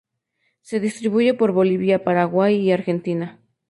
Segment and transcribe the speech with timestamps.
[0.61, 3.39] Se distribuye por Bolivia, Paraguay, y Argentina.